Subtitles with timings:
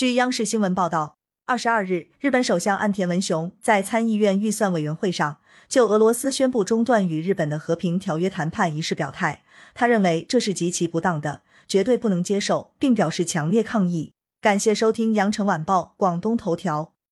[0.00, 5.36] 据央视新闻报道二十二日日本首相岸田文雄在参议院预算委员会上
[5.68, 9.42] 就俄罗斯宣布中断与日本的和平条约谈判一事表态。
[9.74, 14.14] 他认为这是极其不当的绝对不能接受并表示强烈抗议。
[14.40, 16.94] 感谢收听羊城晚报广东头条。